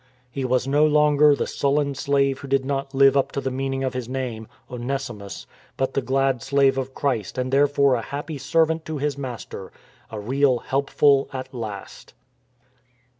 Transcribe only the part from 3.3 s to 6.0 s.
to the meaning of his name, Onesimus, but